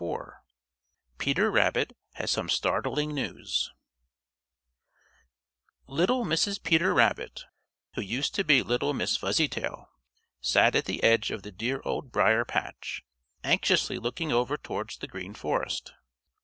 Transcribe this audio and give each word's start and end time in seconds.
IV 0.01 0.29
PETER 1.19 1.51
RABBIT 1.51 1.95
HAS 2.15 2.31
SOME 2.31 2.49
STARTLING 2.49 3.13
NEWS 3.13 3.69
Little 5.85 6.25
Mrs. 6.25 6.63
Peter 6.63 6.91
Rabbit, 6.91 7.43
who 7.93 8.01
used 8.01 8.33
to 8.33 8.43
be 8.43 8.63
Little 8.63 8.95
Miss 8.95 9.15
Fuzzytail, 9.15 9.89
sat 10.39 10.73
at 10.73 10.85
the 10.85 11.03
edge 11.03 11.29
of 11.29 11.43
the 11.43 11.51
dear 11.51 11.83
Old 11.85 12.11
Briar 12.11 12.45
patch, 12.45 13.03
anxiously 13.43 13.99
looking 13.99 14.31
over 14.31 14.57
towards 14.57 14.97
the 14.97 15.07
Green 15.07 15.35
Forest. 15.35 15.93